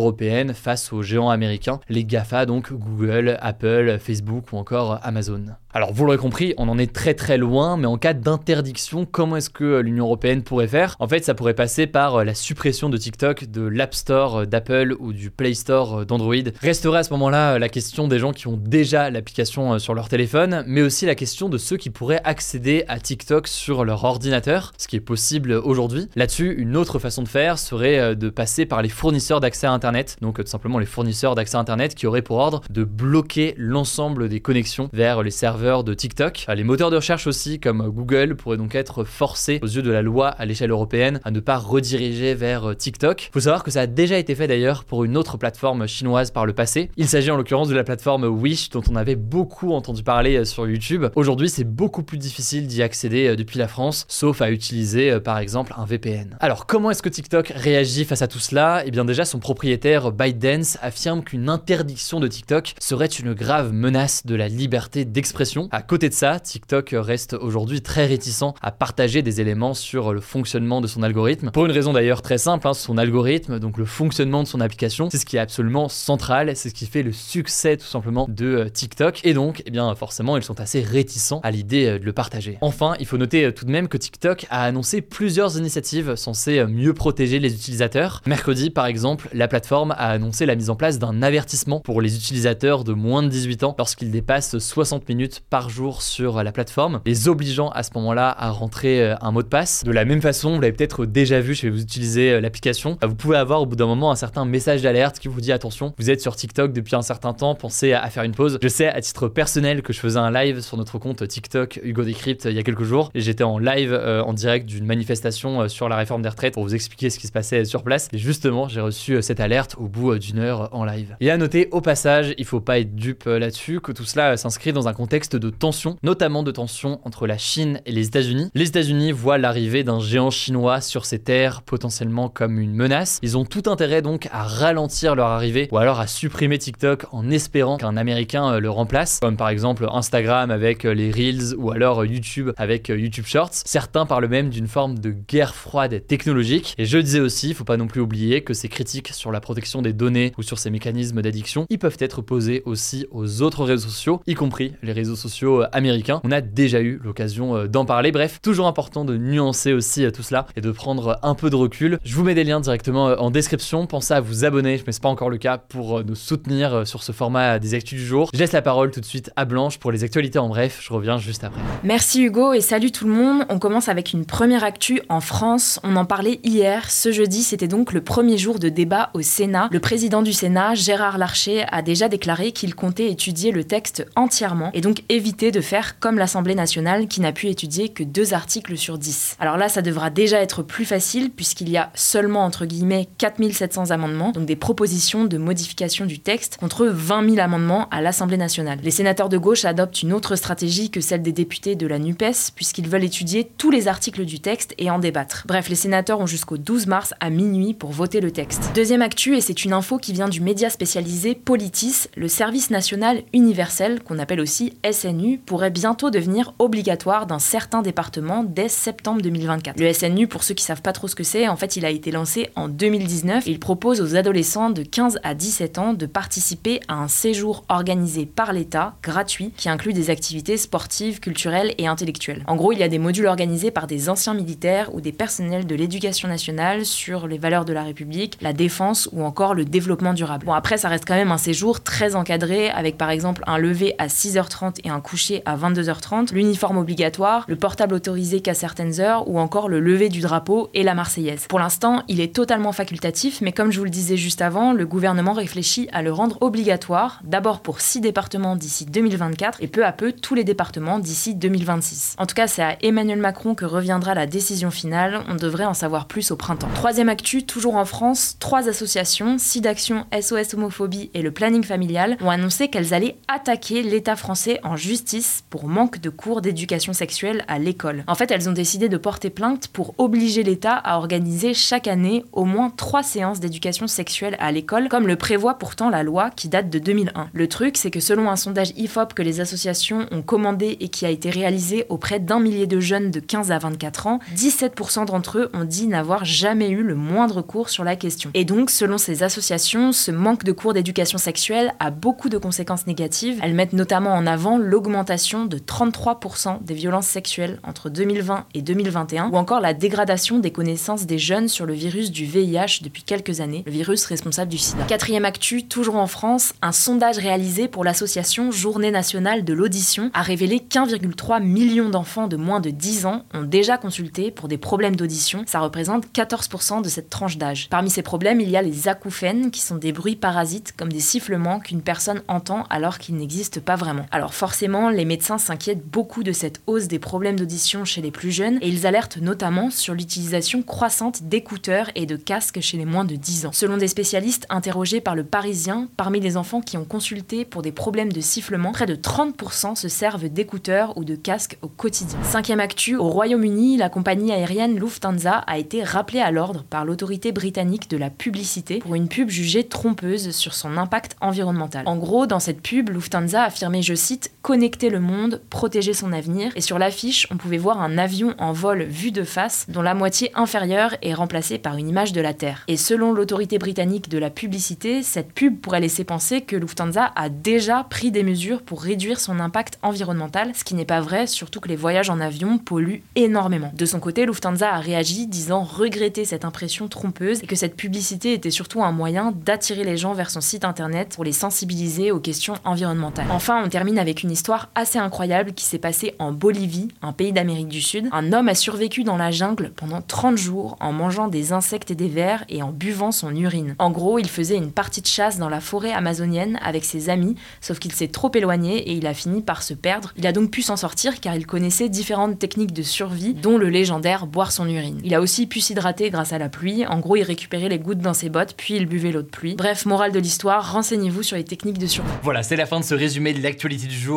face 0.53 0.93
aux 0.93 1.01
géants 1.01 1.29
américains, 1.29 1.79
les 1.89 2.05
GAFA 2.05 2.45
donc 2.45 2.71
Google, 2.71 3.37
Apple, 3.41 3.97
Facebook 3.99 4.51
ou 4.53 4.57
encore 4.57 4.99
Amazon. 5.03 5.45
Alors 5.77 5.93
vous 5.93 6.05
l'aurez 6.05 6.17
compris, 6.17 6.55
on 6.57 6.69
en 6.69 6.79
est 6.79 6.91
très 6.91 7.13
très 7.13 7.37
loin, 7.37 7.77
mais 7.77 7.85
en 7.85 7.99
cas 7.99 8.13
d'interdiction, 8.13 9.05
comment 9.05 9.35
est-ce 9.35 9.51
que 9.51 9.63
euh, 9.63 9.81
l'Union 9.83 10.05
européenne 10.05 10.41
pourrait 10.41 10.67
faire? 10.67 10.95
En 10.97 11.07
fait, 11.07 11.23
ça 11.23 11.35
pourrait 11.35 11.53
passer 11.53 11.85
par 11.85 12.15
euh, 12.15 12.23
la 12.23 12.33
suppression 12.33 12.89
de 12.89 12.97
TikTok 12.97 13.43
de 13.43 13.61
l'App 13.61 13.93
Store 13.93 14.47
d'Apple 14.47 14.95
ou 14.97 15.13
du 15.13 15.29
Play 15.29 15.53
Store 15.53 16.03
d'Android. 16.07 16.33
Resterait 16.63 16.97
à 16.97 17.03
ce 17.03 17.11
moment-là 17.11 17.59
la 17.59 17.69
question 17.69 18.07
des 18.07 18.17
gens 18.17 18.31
qui 18.31 18.47
ont 18.47 18.57
déjà 18.57 19.11
l'application 19.11 19.77
sur 19.77 19.93
leur 19.93 20.09
téléphone, 20.09 20.63
mais 20.65 20.81
aussi 20.81 21.05
la 21.05 21.13
question 21.13 21.47
de 21.47 21.59
ceux 21.59 21.77
qui 21.77 21.91
pourraient 21.91 22.21
accéder 22.23 22.83
à 22.87 22.99
TikTok 22.99 23.47
sur 23.47 23.85
leur 23.85 24.03
ordinateur, 24.03 24.73
ce 24.79 24.87
qui 24.87 24.95
est 24.95 24.99
possible 24.99 25.51
aujourd'hui. 25.51 26.09
Là-dessus, 26.15 26.55
une 26.57 26.75
autre 26.75 26.97
façon 26.97 27.21
de 27.21 27.27
faire 27.27 27.59
serait 27.59 28.15
de 28.15 28.29
passer 28.29 28.65
par 28.65 28.81
les 28.81 28.89
fournisseurs 28.89 29.41
d'accès 29.41 29.67
à 29.67 29.73
Internet, 29.73 30.17
donc 30.21 30.43
tout 30.43 30.49
simplement 30.49 30.79
les 30.79 30.87
fournisseurs 30.87 31.35
d'accès 31.35 31.57
à 31.57 31.59
Internet 31.59 31.93
qui 31.93 32.07
auraient 32.07 32.23
pour 32.23 32.37
ordre 32.37 32.63
de 32.71 32.83
bloquer 32.83 33.53
l'ensemble 33.59 34.27
des 34.27 34.39
connexions 34.39 34.89
vers 34.91 35.21
les 35.21 35.29
serveurs 35.29 35.66
de 35.67 35.93
TikTok. 35.93 36.45
Les 36.55 36.63
moteurs 36.63 36.91
de 36.91 36.95
recherche 36.95 37.27
aussi, 37.27 37.59
comme 37.59 37.89
Google, 37.89 38.35
pourraient 38.35 38.55
donc 38.55 38.73
être 38.73 39.03
forcés 39.03 39.59
aux 39.61 39.67
yeux 39.67 39.81
de 39.81 39.91
la 39.91 40.01
loi 40.01 40.29
à 40.29 40.45
l'échelle 40.45 40.71
européenne 40.71 41.19
à 41.25 41.31
ne 41.31 41.41
pas 41.41 41.57
rediriger 41.57 42.35
vers 42.35 42.73
TikTok. 42.77 43.29
Faut 43.33 43.41
savoir 43.41 43.63
que 43.63 43.71
ça 43.71 43.81
a 43.81 43.87
déjà 43.87 44.17
été 44.17 44.33
fait 44.33 44.47
d'ailleurs 44.47 44.85
pour 44.85 45.03
une 45.03 45.17
autre 45.17 45.37
plateforme 45.37 45.85
chinoise 45.85 46.31
par 46.31 46.45
le 46.45 46.53
passé. 46.53 46.89
Il 46.95 47.09
s'agit 47.09 47.31
en 47.31 47.35
l'occurrence 47.35 47.67
de 47.67 47.75
la 47.75 47.83
plateforme 47.83 48.23
Wish 48.23 48.69
dont 48.69 48.81
on 48.89 48.95
avait 48.95 49.17
beaucoup 49.17 49.73
entendu 49.73 50.03
parler 50.03 50.45
sur 50.45 50.65
YouTube. 50.69 51.07
Aujourd'hui, 51.15 51.49
c'est 51.49 51.65
beaucoup 51.65 52.03
plus 52.03 52.17
difficile 52.17 52.65
d'y 52.67 52.81
accéder 52.81 53.35
depuis 53.35 53.59
la 53.59 53.67
France, 53.67 54.05
sauf 54.07 54.41
à 54.41 54.51
utiliser 54.51 55.19
par 55.19 55.37
exemple 55.37 55.73
un 55.75 55.83
VPN. 55.83 56.37
Alors, 56.39 56.65
comment 56.65 56.91
est-ce 56.91 57.01
que 57.01 57.09
TikTok 57.09 57.51
réagit 57.53 58.05
face 58.05 58.21
à 58.21 58.27
tout 58.27 58.39
cela? 58.39 58.83
Eh 58.85 58.91
bien 58.91 59.03
déjà, 59.03 59.25
son 59.25 59.39
propriétaire 59.39 60.13
ByteDance 60.13 60.77
affirme 60.81 61.23
qu'une 61.23 61.49
interdiction 61.49 62.21
de 62.21 62.27
TikTok 62.27 62.73
serait 62.79 63.07
une 63.07 63.33
grave 63.33 63.73
menace 63.73 64.25
de 64.25 64.35
la 64.35 64.47
liberté 64.47 65.03
d'expression. 65.03 65.56
À 65.71 65.81
côté 65.81 66.09
de 66.09 66.13
ça, 66.13 66.39
TikTok 66.39 66.93
reste 66.93 67.33
aujourd'hui 67.33 67.81
très 67.81 68.05
réticent 68.05 68.53
à 68.61 68.71
partager 68.71 69.21
des 69.21 69.41
éléments 69.41 69.73
sur 69.73 70.13
le 70.13 70.21
fonctionnement 70.21 70.81
de 70.81 70.87
son 70.87 71.03
algorithme. 71.03 71.51
Pour 71.51 71.65
une 71.65 71.71
raison 71.71 71.93
d'ailleurs 71.93 72.21
très 72.21 72.37
simple, 72.37 72.67
hein, 72.67 72.73
son 72.73 72.97
algorithme, 72.97 73.59
donc 73.59 73.77
le 73.77 73.85
fonctionnement 73.85 74.43
de 74.43 74.47
son 74.47 74.61
application, 74.61 75.09
c'est 75.09 75.17
ce 75.17 75.25
qui 75.25 75.37
est 75.37 75.39
absolument 75.39 75.89
central, 75.89 76.55
c'est 76.55 76.69
ce 76.69 76.73
qui 76.73 76.85
fait 76.85 77.03
le 77.03 77.11
succès 77.11 77.77
tout 77.77 77.85
simplement 77.85 78.27
de 78.29 78.45
euh, 78.45 78.69
TikTok. 78.69 79.21
Et 79.23 79.33
donc, 79.33 79.63
eh 79.65 79.71
bien 79.71 79.93
forcément, 79.95 80.37
ils 80.37 80.43
sont 80.43 80.59
assez 80.59 80.81
réticents 80.81 81.39
à 81.43 81.51
l'idée 81.51 81.85
euh, 81.85 81.99
de 81.99 82.05
le 82.05 82.13
partager. 82.13 82.57
Enfin, 82.61 82.95
il 82.99 83.05
faut 83.05 83.17
noter 83.17 83.45
euh, 83.45 83.51
tout 83.51 83.65
de 83.65 83.71
même 83.71 83.87
que 83.87 83.97
TikTok 83.97 84.45
a 84.49 84.63
annoncé 84.63 85.01
plusieurs 85.01 85.57
initiatives 85.57 86.15
censées 86.15 86.65
mieux 86.65 86.93
protéger 86.93 87.39
les 87.39 87.53
utilisateurs. 87.53 88.21
Mercredi, 88.25 88.69
par 88.69 88.85
exemple, 88.85 89.29
la 89.33 89.47
plateforme 89.47 89.91
a 89.91 90.09
annoncé 90.09 90.45
la 90.45 90.55
mise 90.55 90.69
en 90.69 90.75
place 90.75 90.99
d'un 90.99 91.21
avertissement 91.21 91.79
pour 91.79 92.01
les 92.01 92.15
utilisateurs 92.15 92.83
de 92.83 92.93
moins 92.93 93.23
de 93.23 93.29
18 93.29 93.63
ans 93.63 93.75
lorsqu'ils 93.77 94.11
dépassent 94.11 94.57
60 94.57 95.07
minutes 95.09 95.36
par 95.49 95.69
jour 95.69 96.01
sur 96.01 96.43
la 96.43 96.51
plateforme, 96.51 97.01
les 97.05 97.27
obligeant 97.27 97.69
à 97.69 97.83
ce 97.83 97.91
moment-là 97.95 98.35
à 98.37 98.49
rentrer 98.49 99.01
euh, 99.01 99.15
un 99.21 99.31
mot 99.31 99.43
de 99.43 99.47
passe. 99.47 99.83
De 99.83 99.91
la 99.91 100.05
même 100.05 100.21
façon, 100.21 100.55
vous 100.55 100.61
l'avez 100.61 100.73
peut-être 100.73 101.05
déjà 101.05 101.39
vu 101.39 101.55
si 101.55 101.69
vous 101.69 101.81
utilisez 101.81 102.31
euh, 102.31 102.41
l'application, 102.41 102.97
vous 103.01 103.15
pouvez 103.15 103.37
avoir 103.37 103.61
au 103.61 103.65
bout 103.65 103.75
d'un 103.75 103.85
moment 103.85 104.11
un 104.11 104.15
certain 104.15 104.45
message 104.45 104.81
d'alerte 104.81 105.19
qui 105.19 105.27
vous 105.27 105.41
dit 105.41 105.51
attention, 105.51 105.93
vous 105.97 106.09
êtes 106.09 106.21
sur 106.21 106.35
TikTok 106.35 106.73
depuis 106.73 106.95
un 106.95 107.01
certain 107.01 107.33
temps, 107.33 107.55
pensez 107.55 107.93
à 107.93 108.09
faire 108.09 108.23
une 108.23 108.33
pause. 108.33 108.59
Je 108.61 108.67
sais 108.67 108.87
à 108.87 109.01
titre 109.01 109.27
personnel 109.27 109.81
que 109.81 109.93
je 109.93 109.99
faisais 109.99 110.19
un 110.19 110.31
live 110.31 110.61
sur 110.61 110.77
notre 110.77 110.97
compte 110.97 111.27
TikTok 111.27 111.79
Hugo 111.83 112.03
Decrypt 112.03 112.45
il 112.45 112.53
y 112.53 112.59
a 112.59 112.63
quelques 112.63 112.83
jours 112.83 113.11
et 113.13 113.21
j'étais 113.21 113.43
en 113.43 113.57
live 113.57 113.93
euh, 113.93 114.21
en 114.23 114.33
direct 114.33 114.65
d'une 114.65 114.85
manifestation 114.85 115.67
sur 115.67 115.89
la 115.89 115.95
réforme 115.95 116.21
des 116.21 116.29
retraites 116.29 116.53
pour 116.53 116.63
vous 116.63 116.75
expliquer 116.75 117.09
ce 117.09 117.19
qui 117.19 117.27
se 117.27 117.31
passait 117.31 117.65
sur 117.65 117.83
place 117.83 118.09
et 118.13 118.17
justement 118.17 118.67
j'ai 118.67 118.81
reçu 118.81 119.21
cette 119.21 119.39
alerte 119.39 119.75
au 119.77 119.87
bout 119.87 120.17
d'une 120.17 120.39
heure 120.39 120.69
en 120.71 120.85
live. 120.85 121.15
Et 121.19 121.31
à 121.31 121.37
noter 121.37 121.67
au 121.71 121.81
passage, 121.81 122.33
il 122.37 122.45
faut 122.45 122.61
pas 122.61 122.79
être 122.79 122.95
dupe 122.95 123.25
là-dessus, 123.25 123.81
que 123.81 123.91
tout 123.91 124.05
cela 124.05 124.37
s'inscrit 124.37 124.73
dans 124.73 124.87
un 124.87 124.93
contexte 124.93 125.26
de 125.35 125.49
tension, 125.49 125.97
notamment 126.03 126.43
de 126.43 126.51
tension 126.51 126.99
entre 127.03 127.27
la 127.27 127.37
Chine 127.37 127.81
et 127.85 127.91
les 127.91 128.07
États-Unis. 128.07 128.49
Les 128.55 128.67
États-Unis 128.67 129.11
voient 129.11 129.37
l'arrivée 129.37 129.83
d'un 129.83 129.99
géant 129.99 130.29
chinois 130.29 130.81
sur 130.81 131.05
ces 131.05 131.19
terres 131.19 131.61
potentiellement 131.61 132.29
comme 132.29 132.59
une 132.59 132.73
menace. 132.73 133.19
Ils 133.21 133.37
ont 133.37 133.45
tout 133.45 133.63
intérêt 133.67 134.01
donc 134.01 134.27
à 134.31 134.43
ralentir 134.43 135.15
leur 135.15 135.27
arrivée 135.27 135.67
ou 135.71 135.77
alors 135.77 135.99
à 135.99 136.07
supprimer 136.07 136.57
TikTok 136.57 137.05
en 137.11 137.29
espérant 137.29 137.77
qu'un 137.77 137.97
Américain 137.97 138.53
euh, 138.53 138.59
le 138.59 138.69
remplace, 138.69 139.19
comme 139.21 139.37
par 139.37 139.49
exemple 139.49 139.87
Instagram 139.91 140.51
avec 140.51 140.85
euh, 140.85 140.93
les 140.93 141.11
Reels 141.11 141.55
ou 141.57 141.71
alors 141.71 142.01
euh, 142.01 142.07
YouTube 142.07 142.51
avec 142.57 142.89
YouTube 142.89 143.25
Shorts. 143.25 143.53
Certains 143.65 144.05
parlent 144.05 144.27
même 144.27 144.49
d'une 144.49 144.67
forme 144.67 144.99
de 144.99 145.11
guerre 145.11 145.55
froide 145.55 146.05
technologique. 146.07 146.75
Et 146.77 146.85
je 146.85 146.97
disais 146.97 147.19
aussi, 147.19 147.49
il 147.49 147.55
faut 147.55 147.63
pas 147.63 147.77
non 147.77 147.87
plus 147.87 148.01
oublier 148.01 148.41
que 148.41 148.53
ces 148.53 148.69
critiques 148.69 149.09
sur 149.09 149.31
la 149.31 149.41
protection 149.41 149.81
des 149.81 149.93
données 149.93 150.33
ou 150.37 150.43
sur 150.43 150.59
ces 150.59 150.69
mécanismes 150.69 151.21
d'addiction, 151.21 151.65
ils 151.69 151.79
peuvent 151.79 151.97
être 151.99 152.21
posés 152.21 152.61
aussi 152.65 153.05
aux 153.11 153.41
autres 153.41 153.63
réseaux 153.63 153.89
sociaux, 153.89 154.21
y 154.27 154.35
compris 154.35 154.73
les 154.83 154.93
réseaux 154.93 155.15
sociaux 155.17 155.63
euh, 155.63 155.67
américains. 155.73 156.21
On 156.23 156.31
a 156.31 156.39
déjà 156.39 156.79
eu 156.79 157.01
l'occasion 157.03 157.57
euh, 157.57 157.67
d'en 157.67 157.83
parler. 157.85 158.11
Bref, 158.11 158.39
toujours 158.41 158.67
important 158.67 159.03
de 159.03 159.17
nuancer 159.17 159.73
aussi 159.73 160.05
euh, 160.05 160.11
tout 160.11 160.23
cela 160.23 160.47
et 160.55 160.61
de 160.61 160.71
prendre 160.71 161.19
un 161.23 161.35
peu 161.35 161.49
de 161.49 161.55
recul. 161.55 161.99
Je 162.05 162.15
vous 162.15 162.23
mets 162.23 162.35
des 162.35 162.43
liens 162.43 162.61
directement 162.61 163.07
en 163.07 163.31
description. 163.31 163.85
Pensez 163.87 164.13
à 164.13 164.21
vous 164.21 164.45
abonner, 164.45 164.81
mais 164.85 164.93
c'est 164.93 165.01
pas 165.01 165.09
encore 165.09 165.29
le 165.29 165.37
cas, 165.37 165.57
pour 165.57 166.03
nous 166.03 166.15
soutenir 166.15 166.87
sur 166.87 167.03
ce 167.03 167.11
format 167.11 167.59
des 167.59 167.73
actus 167.73 167.99
du 167.99 168.05
jour. 168.05 168.29
Je 168.33 168.39
laisse 168.39 168.51
la 168.51 168.61
parole 168.61 168.91
tout 168.91 169.01
de 169.01 169.05
suite 169.05 169.31
à 169.35 169.45
Blanche 169.45 169.77
pour 169.79 169.91
les 169.91 170.03
actualités 170.03 170.39
en 170.39 170.47
bref. 170.47 170.79
Je 170.81 170.93
reviens 170.93 171.17
juste 171.17 171.43
après. 171.43 171.59
Merci 171.83 172.21
Hugo 172.21 172.53
et 172.53 172.61
salut 172.61 172.91
tout 172.91 173.07
le 173.07 173.13
monde. 173.13 173.43
On 173.49 173.59
commence 173.59 173.89
avec 173.89 174.13
une 174.13 174.25
première 174.25 174.63
actu 174.63 175.01
en 175.09 175.19
France. 175.19 175.79
On 175.83 175.95
en 175.95 176.05
parlait 176.05 176.39
hier. 176.43 176.89
Ce 176.89 177.11
jeudi, 177.11 177.43
c'était 177.43 177.67
donc 177.67 177.93
le 177.93 178.01
premier 178.01 178.37
jour 178.37 178.59
de 178.59 178.69
débat 178.69 179.09
au 179.13 179.21
Sénat. 179.21 179.69
Le 179.71 179.79
président 179.79 180.21
du 180.21 180.33
Sénat, 180.33 180.75
Gérard 180.75 181.17
Larcher, 181.17 181.65
a 181.71 181.81
déjà 181.81 182.09
déclaré 182.09 182.51
qu'il 182.51 182.75
comptait 182.75 183.09
étudier 183.09 183.51
le 183.51 183.63
texte 183.63 184.05
entièrement 184.15 184.69
et 184.73 184.81
donc 184.81 185.03
éviter 185.09 185.51
de 185.51 185.61
faire 185.61 185.99
comme 185.99 186.17
l'Assemblée 186.17 186.55
nationale 186.55 187.07
qui 187.07 187.21
n'a 187.21 187.31
pu 187.31 187.47
étudier 187.47 187.89
que 187.89 188.03
deux 188.03 188.33
articles 188.33 188.77
sur 188.77 188.97
10. 188.97 189.37
Alors 189.39 189.57
là, 189.57 189.69
ça 189.69 189.81
devra 189.81 190.09
déjà 190.09 190.41
être 190.41 190.63
plus 190.63 190.85
facile 190.85 191.29
puisqu'il 191.29 191.69
y 191.69 191.77
a 191.77 191.91
seulement 191.93 192.43
entre 192.43 192.65
guillemets 192.65 193.07
4700 193.17 193.91
amendements, 193.91 194.31
donc 194.31 194.45
des 194.45 194.55
propositions 194.55 195.25
de 195.25 195.37
modification 195.37 196.05
du 196.05 196.19
texte, 196.19 196.57
contre 196.57 196.85
20 196.87 197.29
000 197.29 197.39
amendements 197.39 197.87
à 197.89 198.01
l'Assemblée 198.01 198.37
nationale. 198.37 198.79
Les 198.83 198.91
sénateurs 198.91 199.29
de 199.29 199.37
gauche 199.37 199.65
adoptent 199.65 200.01
une 200.01 200.13
autre 200.13 200.35
stratégie 200.35 200.89
que 200.89 201.01
celle 201.01 201.21
des 201.21 201.31
députés 201.31 201.75
de 201.75 201.87
la 201.87 201.99
NUPES 201.99 202.51
puisqu'ils 202.55 202.89
veulent 202.89 203.03
étudier 203.03 203.49
tous 203.57 203.71
les 203.71 203.87
articles 203.87 204.25
du 204.25 204.39
texte 204.39 204.73
et 204.77 204.91
en 204.91 204.99
débattre. 204.99 205.43
Bref, 205.47 205.69
les 205.69 205.75
sénateurs 205.75 206.19
ont 206.19 206.25
jusqu'au 206.25 206.57
12 206.57 206.87
mars 206.87 207.13
à 207.19 207.29
minuit 207.29 207.73
pour 207.73 207.91
voter 207.91 208.19
le 208.19 208.31
texte. 208.31 208.71
Deuxième 208.75 209.01
actu, 209.01 209.35
et 209.35 209.41
c'est 209.41 209.65
une 209.65 209.73
info 209.73 209.97
qui 209.97 210.13
vient 210.13 210.29
du 210.29 210.41
média 210.41 210.69
spécialisé 210.69 211.35
Politis, 211.35 212.07
le 212.15 212.27
service 212.27 212.69
national 212.69 213.23
universel, 213.33 214.01
qu'on 214.03 214.19
appelle 214.19 214.39
aussi 214.39 214.73
SNU, 214.97 215.37
pourrait 215.37 215.69
bientôt 215.69 216.09
devenir 216.09 216.53
obligatoire 216.59 217.27
dans 217.27 217.39
certains 217.39 217.81
départements 217.81 218.43
dès 218.43 218.67
septembre 218.67 219.21
2024. 219.21 219.79
Le 219.79 219.93
SNU, 219.93 220.27
pour 220.27 220.43
ceux 220.43 220.55
qui 220.55 220.63
savent 220.63 220.81
pas 220.81 220.93
trop 220.93 221.07
ce 221.07 221.15
que 221.15 221.23
c'est, 221.23 221.47
en 221.47 221.55
fait, 221.55 221.75
il 221.75 221.85
a 221.85 221.89
été 221.89 222.11
lancé 222.11 222.49
en 222.55 222.67
2019 222.67 223.47
et 223.47 223.51
il 223.51 223.59
propose 223.59 224.01
aux 224.01 224.15
adolescents 224.15 224.69
de 224.69 224.83
15 224.83 225.19
à 225.23 225.35
17 225.35 225.77
ans 225.77 225.93
de 225.93 226.05
participer 226.05 226.79
à 226.87 226.95
un 226.95 227.07
séjour 227.07 227.63
organisé 227.69 228.25
par 228.25 228.53
l'État, 228.53 228.95
gratuit, 229.03 229.53
qui 229.55 229.69
inclut 229.69 229.93
des 229.93 230.09
activités 230.09 230.57
sportives, 230.57 231.19
culturelles 231.19 231.73
et 231.77 231.87
intellectuelles. 231.87 232.43
En 232.47 232.55
gros, 232.55 232.71
il 232.71 232.79
y 232.79 232.83
a 232.83 232.87
des 232.87 232.99
modules 232.99 233.27
organisés 233.27 233.71
par 233.71 233.87
des 233.87 234.09
anciens 234.09 234.33
militaires 234.33 234.93
ou 234.95 235.01
des 235.01 235.11
personnels 235.11 235.67
de 235.67 235.75
l'éducation 235.75 236.27
nationale 236.27 236.85
sur 236.85 237.27
les 237.27 237.37
valeurs 237.37 237.65
de 237.65 237.73
la 237.73 237.83
République, 237.83 238.37
la 238.41 238.53
défense 238.53 239.09
ou 239.11 239.23
encore 239.23 239.53
le 239.53 239.65
développement 239.65 240.13
durable. 240.13 240.45
Bon, 240.45 240.53
après, 240.53 240.77
ça 240.77 240.89
reste 240.89 241.05
quand 241.05 241.15
même 241.15 241.31
un 241.31 241.37
séjour 241.37 241.83
très 241.83 242.15
encadré 242.15 242.69
avec 242.69 242.97
par 242.97 243.09
exemple 243.09 243.43
un 243.47 243.57
lever 243.57 243.95
à 243.97 244.07
6h30 244.07 244.79
et 244.83 244.86
un 244.89 245.01
coucher 245.01 245.41
à 245.45 245.57
22h30, 245.57 246.33
l'uniforme 246.33 246.77
obligatoire, 246.77 247.45
le 247.47 247.55
portable 247.55 247.95
autorisé 247.95 248.41
qu'à 248.41 248.53
certaines 248.53 248.99
heures 248.99 249.27
ou 249.29 249.39
encore 249.39 249.69
le 249.69 249.79
lever 249.79 250.09
du 250.09 250.21
drapeau 250.21 250.69
et 250.73 250.83
la 250.83 250.93
Marseillaise. 250.93 251.45
Pour 251.47 251.59
l'instant, 251.59 252.03
il 252.07 252.21
est 252.21 252.33
totalement 252.33 252.71
facultatif, 252.71 253.41
mais 253.41 253.51
comme 253.51 253.71
je 253.71 253.79
vous 253.79 253.85
le 253.85 253.89
disais 253.89 254.17
juste 254.17 254.41
avant, 254.41 254.73
le 254.73 254.85
gouvernement 254.85 255.33
réfléchit 255.33 255.87
à 255.91 256.01
le 256.01 256.11
rendre 256.11 256.37
obligatoire, 256.41 257.19
d'abord 257.23 257.61
pour 257.61 257.81
6 257.81 258.01
départements 258.01 258.55
d'ici 258.55 258.85
2024 258.85 259.61
et 259.61 259.67
peu 259.67 259.85
à 259.85 259.91
peu 259.91 260.11
tous 260.13 260.35
les 260.35 260.43
départements 260.43 260.99
d'ici 260.99 261.35
2026. 261.35 262.15
En 262.17 262.25
tout 262.25 262.35
cas, 262.35 262.47
c'est 262.47 262.63
à 262.63 262.77
Emmanuel 262.81 263.19
Macron 263.19 263.55
que 263.55 263.65
reviendra 263.65 264.13
la 264.13 264.25
décision 264.25 264.71
finale, 264.71 265.21
on 265.27 265.35
devrait 265.35 265.65
en 265.65 265.73
savoir 265.73 266.07
plus 266.07 266.31
au 266.31 266.35
printemps. 266.35 266.69
Troisième 266.73 267.09
actu, 267.09 267.43
toujours 267.43 267.75
en 267.75 267.85
France, 267.85 268.37
trois 268.39 268.69
associations, 268.69 269.37
SIDAction, 269.37 270.05
SOS 270.19 270.53
Homophobie 270.53 271.09
et 271.13 271.21
le 271.21 271.31
Planning 271.31 271.63
Familial, 271.63 272.17
ont 272.21 272.29
annoncé 272.29 272.69
qu'elles 272.69 272.93
allaient 272.93 273.17
attaquer 273.27 273.83
l'État 273.83 274.15
français 274.15 274.59
en 274.63 274.75
justice 274.77 275.43
pour 275.49 275.67
manque 275.67 275.99
de 275.99 276.09
cours 276.09 276.41
d'éducation 276.41 276.93
sexuelle 276.93 277.43
à 277.47 277.59
l'école. 277.59 278.03
En 278.07 278.15
fait, 278.15 278.31
elles 278.31 278.49
ont 278.49 278.53
décidé 278.53 278.89
de 278.89 278.97
porter 278.97 279.29
plainte 279.29 279.67
pour 279.67 279.93
obliger 279.97 280.43
l'État 280.43 280.75
à 280.75 280.97
organiser 280.97 281.53
chaque 281.53 281.87
année 281.87 282.23
au 282.31 282.45
moins 282.45 282.69
trois 282.69 283.03
séances 283.03 283.39
d'éducation 283.39 283.87
sexuelle 283.87 284.37
à 284.39 284.51
l'école, 284.51 284.89
comme 284.89 285.07
le 285.07 285.15
prévoit 285.15 285.55
pourtant 285.55 285.89
la 285.89 286.03
loi 286.03 286.29
qui 286.29 286.47
date 286.47 286.69
de 286.69 286.79
2001. 286.79 287.29
Le 287.33 287.47
truc, 287.47 287.77
c'est 287.77 287.91
que 287.91 287.99
selon 287.99 288.29
un 288.29 288.35
sondage 288.35 288.73
IFOP 288.77 289.13
que 289.13 289.21
les 289.21 289.41
associations 289.41 290.07
ont 290.11 290.21
commandé 290.21 290.77
et 290.79 290.89
qui 290.89 291.05
a 291.05 291.09
été 291.09 291.29
réalisé 291.29 291.85
auprès 291.89 292.19
d'un 292.19 292.39
millier 292.39 292.67
de 292.67 292.79
jeunes 292.79 293.11
de 293.11 293.19
15 293.19 293.51
à 293.51 293.59
24 293.59 294.07
ans, 294.07 294.19
17% 294.35 295.05
d'entre 295.05 295.39
eux 295.39 295.49
ont 295.53 295.65
dit 295.65 295.87
n'avoir 295.87 296.25
jamais 296.25 296.69
eu 296.69 296.83
le 296.83 296.95
moindre 296.95 297.41
cours 297.41 297.69
sur 297.69 297.83
la 297.83 297.95
question. 297.95 298.29
Et 298.33 298.45
donc, 298.45 298.69
selon 298.69 298.97
ces 298.97 299.23
associations, 299.23 299.91
ce 299.91 300.11
manque 300.11 300.43
de 300.43 300.51
cours 300.51 300.73
d'éducation 300.73 301.17
sexuelle 301.17 301.73
a 301.79 301.91
beaucoup 301.91 302.29
de 302.29 302.37
conséquences 302.37 302.87
négatives. 302.87 303.39
Elles 303.41 303.53
mettent 303.53 303.73
notamment 303.73 304.13
en 304.13 304.27
avant 304.27 304.57
l'augmentation 304.67 305.45
de 305.45 305.57
33% 305.57 306.63
des 306.63 306.73
violences 306.73 307.07
sexuelles 307.07 307.59
entre 307.63 307.89
2020 307.89 308.45
et 308.53 308.61
2021, 308.61 309.29
ou 309.29 309.37
encore 309.37 309.61
la 309.61 309.73
dégradation 309.73 310.39
des 310.39 310.51
connaissances 310.51 311.05
des 311.05 311.17
jeunes 311.17 311.47
sur 311.47 311.65
le 311.65 311.73
virus 311.73 312.11
du 312.11 312.25
VIH 312.25 312.81
depuis 312.83 313.03
quelques 313.03 313.39
années, 313.39 313.63
le 313.65 313.71
virus 313.71 314.05
responsable 314.05 314.51
du 314.51 314.57
sida. 314.57 314.83
Quatrième 314.83 315.25
actu, 315.25 315.63
toujours 315.63 315.95
en 315.95 316.07
France, 316.07 316.53
un 316.61 316.73
sondage 316.73 317.17
réalisé 317.17 317.67
pour 317.67 317.85
l'association 317.85 318.51
Journée 318.51 318.91
nationale 318.91 319.45
de 319.45 319.53
l'audition 319.53 320.11
a 320.13 320.21
révélé 320.21 320.59
qu'1,3 320.59 321.41
million 321.41 321.89
d'enfants 321.89 322.27
de 322.27 322.35
moins 322.35 322.59
de 322.59 322.69
10 322.69 323.05
ans 323.05 323.23
ont 323.33 323.43
déjà 323.43 323.77
consulté 323.77 324.31
pour 324.31 324.49
des 324.49 324.57
problèmes 324.57 324.95
d'audition. 324.97 325.43
Ça 325.47 325.59
représente 325.59 326.07
14% 326.13 326.81
de 326.81 326.89
cette 326.89 327.09
tranche 327.09 327.37
d'âge. 327.37 327.67
Parmi 327.69 327.89
ces 327.89 328.01
problèmes, 328.01 328.41
il 328.41 328.49
y 328.49 328.57
a 328.57 328.61
les 328.61 328.89
acouphènes, 328.89 329.49
qui 329.51 329.61
sont 329.61 329.77
des 329.77 329.93
bruits 329.93 330.17
parasites 330.17 330.73
comme 330.75 330.91
des 330.91 330.99
sifflements 330.99 331.59
qu'une 331.59 331.81
personne 331.81 332.21
entend 332.27 332.63
alors 332.69 332.97
qu'ils 332.97 333.15
n'existent 333.15 333.61
pas 333.61 333.75
vraiment. 333.75 334.05
Alors 334.11 334.33
forcément, 334.47 334.89
les 334.89 335.03
médecins 335.03 335.37
s'inquiètent 335.37 335.85
beaucoup 335.85 336.23
de 336.23 336.31
cette 336.31 336.61
hausse 336.67 336.87
des 336.87 336.99
problèmes 336.99 337.35
d'audition 337.35 337.83
chez 337.83 338.01
les 338.01 338.11
plus 338.11 338.31
jeunes 338.31 338.59
et 338.61 338.69
ils 338.69 338.87
alertent 338.87 339.17
notamment 339.17 339.69
sur 339.69 339.93
l'utilisation 339.93 340.63
croissante 340.63 341.23
d'écouteurs 341.23 341.89
et 341.95 342.05
de 342.05 342.15
casques 342.15 342.61
chez 342.61 342.77
les 342.77 342.85
moins 342.85 343.03
de 343.03 343.17
10 343.17 343.47
ans. 343.47 343.51
Selon 343.51 343.75
des 343.75 343.89
spécialistes 343.89 344.45
interrogés 344.49 345.01
par 345.01 345.15
le 345.15 345.25
Parisien, 345.25 345.89
parmi 345.97 346.21
les 346.21 346.37
enfants 346.37 346.61
qui 346.61 346.77
ont 346.77 346.85
consulté 346.85 347.43
pour 347.43 347.61
des 347.61 347.73
problèmes 347.73 348.13
de 348.13 348.21
sifflement, 348.21 348.71
près 348.71 348.85
de 348.85 348.95
30% 348.95 349.75
se 349.75 349.89
servent 349.89 350.29
d'écouteurs 350.29 350.97
ou 350.97 351.03
de 351.03 351.15
casques 351.15 351.57
au 351.61 351.67
quotidien. 351.67 352.17
Cinquième 352.23 352.61
actu, 352.61 352.95
au 352.95 353.09
Royaume-Uni, 353.09 353.75
la 353.75 353.89
compagnie 353.89 354.31
aérienne 354.31 354.79
Lufthansa 354.79 355.39
a 355.39 355.57
été 355.57 355.83
rappelée 355.83 356.21
à 356.21 356.31
l'ordre 356.31 356.63
par 356.63 356.85
l'autorité 356.85 357.33
britannique 357.33 357.89
de 357.89 357.97
la 357.97 358.09
publicité 358.09 358.79
pour 358.79 358.95
une 358.95 359.09
pub 359.09 359.27
jugée 359.27 359.65
trompeuse 359.65 360.31
sur 360.31 360.53
son 360.53 360.77
impact 360.77 361.17
environnemental. 361.19 361.83
En 361.85 361.97
gros, 361.97 362.27
dans 362.27 362.39
cette 362.39 362.61
pub, 362.61 362.91
Lufthansa 362.91 363.43
affirmait, 363.43 363.81
je 363.81 363.93
cite, 363.93 364.31
connecter 364.47 364.89
le 364.89 365.01
monde, 365.01 365.41
protéger 365.49 365.91
son 365.91 366.13
avenir, 366.13 366.53
et 366.55 366.61
sur 366.61 366.79
l'affiche, 366.79 367.27
on 367.31 367.35
pouvait 367.35 367.57
voir 367.57 367.81
un 367.81 367.97
avion 367.97 368.33
en 368.37 368.53
vol 368.53 368.83
vu 368.83 369.11
de 369.11 369.23
face, 369.25 369.65
dont 369.67 369.81
la 369.81 369.93
moitié 369.93 370.31
inférieure 370.35 370.95
est 371.01 371.13
remplacée 371.13 371.57
par 371.57 371.75
une 371.75 371.89
image 371.89 372.13
de 372.13 372.21
la 372.21 372.33
Terre. 372.33 372.63
Et 372.69 372.77
selon 372.77 373.11
l'autorité 373.11 373.57
britannique 373.57 374.07
de 374.07 374.17
la 374.17 374.29
publicité, 374.29 375.03
cette 375.03 375.33
pub 375.33 375.59
pourrait 375.59 375.81
laisser 375.81 376.05
penser 376.05 376.39
que 376.39 376.55
Lufthansa 376.55 377.11
a 377.13 377.27
déjà 377.27 377.85
pris 377.89 378.09
des 378.09 378.23
mesures 378.23 378.61
pour 378.61 378.81
réduire 378.81 379.19
son 379.19 379.41
impact 379.41 379.79
environnemental, 379.81 380.53
ce 380.55 380.63
qui 380.63 380.75
n'est 380.75 380.85
pas 380.85 381.01
vrai, 381.01 381.27
surtout 381.27 381.59
que 381.59 381.67
les 381.67 381.75
voyages 381.75 382.09
en 382.09 382.21
avion 382.21 382.57
polluent 382.57 383.03
énormément. 383.15 383.73
De 383.75 383.85
son 383.85 383.99
côté, 383.99 384.25
Lufthansa 384.25 384.73
a 384.73 384.79
réagi 384.79 385.27
disant 385.27 385.65
regretter 385.65 386.23
cette 386.23 386.45
impression 386.45 386.87
trompeuse 386.87 387.43
et 387.43 387.47
que 387.47 387.57
cette 387.57 387.75
publicité 387.75 388.31
était 388.31 388.49
surtout 388.49 388.81
un 388.81 388.93
moyen 388.93 389.33
d'attirer 389.33 389.83
les 389.83 389.97
gens 389.97 390.13
vers 390.13 390.29
son 390.29 390.39
site 390.39 390.63
internet 390.63 391.15
pour 391.15 391.25
les 391.25 391.33
sensibiliser 391.33 392.13
aux 392.13 392.21
questions 392.21 392.55
environnementales. 392.63 393.27
Enfin, 393.29 393.61
on 393.61 393.67
termine 393.67 393.99
avec 393.99 394.23
une 394.23 394.36
histoire 394.37 394.69
assez 394.75 394.99
incroyable 394.99 395.53
qui 395.53 395.65
s'est 395.65 395.79
passée 395.79 396.13
en 396.19 396.31
Bolivie, 396.31 396.89
un 397.01 397.11
pays 397.11 397.33
d'Amérique 397.33 397.69
du 397.69 397.81
Sud. 397.81 398.07
Un 398.11 398.33
homme 398.33 398.49
a 398.49 398.53
survécu 398.53 399.03
dans 399.03 399.17
la 399.17 399.31
jungle 399.31 399.71
pendant 399.75 399.99
30 399.99 400.37
jours 400.37 400.77
en 400.79 400.93
mangeant 400.93 401.27
des 401.27 401.53
insectes 401.53 401.89
et 401.89 401.95
des 401.95 402.07
vers 402.07 402.45
et 402.47 402.61
en 402.61 402.71
buvant 402.71 403.11
son 403.11 403.35
urine. 403.35 403.73
En 403.79 403.89
gros, 403.89 404.19
il 404.19 404.29
faisait 404.29 404.55
une 404.55 404.71
partie 404.71 405.01
de 405.01 405.07
chasse 405.07 405.39
dans 405.39 405.49
la 405.49 405.59
forêt 405.59 405.91
amazonienne 405.91 406.59
avec 406.63 406.85
ses 406.85 407.09
amis, 407.09 407.33
sauf 407.61 407.79
qu'il 407.79 407.93
s'est 407.93 408.09
trop 408.09 408.31
éloigné 408.35 408.77
et 408.77 408.93
il 408.93 409.07
a 409.07 409.15
fini 409.15 409.41
par 409.41 409.63
se 409.63 409.73
perdre. 409.73 410.13
Il 410.17 410.27
a 410.27 410.33
donc 410.33 410.51
pu 410.51 410.61
s'en 410.61 410.77
sortir 410.77 411.19
car 411.19 411.35
il 411.35 411.47
connaissait 411.47 411.89
différentes 411.89 412.37
techniques 412.37 412.73
de 412.73 412.83
survie, 412.83 413.33
dont 413.33 413.57
le 413.57 413.69
légendaire 413.69 414.27
boire 414.27 414.51
son 414.51 414.69
urine. 414.69 415.01
Il 415.03 415.15
a 415.15 415.19
aussi 415.19 415.47
pu 415.47 415.61
s'hydrater 415.61 416.11
grâce 416.11 416.31
à 416.31 416.37
la 416.37 416.49
pluie. 416.49 416.85
En 416.85 416.99
gros, 416.99 417.15
il 417.15 417.23
récupérait 417.23 417.69
les 417.69 417.79
gouttes 417.79 418.01
dans 418.01 418.13
ses 418.13 418.29
bottes, 418.29 418.53
puis 418.55 418.75
il 418.75 418.85
buvait 418.85 419.11
l'eau 419.11 419.23
de 419.23 419.27
pluie. 419.27 419.55
Bref, 419.55 419.87
morale 419.87 420.11
de 420.11 420.19
l'histoire, 420.19 420.73
renseignez-vous 420.73 421.23
sur 421.23 421.37
les 421.37 421.43
techniques 421.43 421.79
de 421.79 421.87
survie. 421.87 422.11
Voilà, 422.21 422.43
c'est 422.43 422.55
la 422.55 422.67
fin 422.67 422.79
de 422.79 422.85
ce 422.85 422.93
résumé 422.93 423.33
de 423.33 423.41
l'actualité 423.41 423.87
du 423.87 423.97
jour. 423.97 424.16